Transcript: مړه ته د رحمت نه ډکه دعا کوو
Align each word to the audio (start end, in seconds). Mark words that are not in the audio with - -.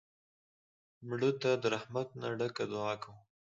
مړه 1.07 1.31
ته 1.41 1.51
د 1.61 1.63
رحمت 1.73 2.07
نه 2.21 2.27
ډکه 2.39 2.63
دعا 2.71 2.93
کوو 3.01 3.19